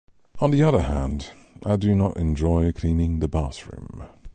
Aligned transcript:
On 0.39 0.49
the 0.49 0.63
other 0.63 0.81
hand, 0.81 1.29
I 1.63 1.75
do 1.75 1.93
not 1.93 2.17
enjoy 2.17 2.71
cleaning 2.71 3.19
the 3.19 3.27
bathroom. 3.27 4.05